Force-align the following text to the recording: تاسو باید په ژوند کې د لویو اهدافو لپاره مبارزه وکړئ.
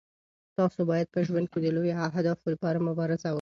تاسو 0.57 0.79
باید 0.91 1.07
په 1.13 1.19
ژوند 1.27 1.47
کې 1.51 1.59
د 1.61 1.67
لویو 1.75 1.99
اهدافو 2.07 2.45
لپاره 2.53 2.85
مبارزه 2.87 3.23
وکړئ. 3.25 3.29